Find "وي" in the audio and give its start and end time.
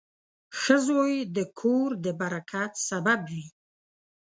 3.33-3.47